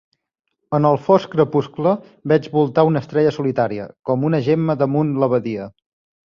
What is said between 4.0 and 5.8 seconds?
com una gemma damunt la badia.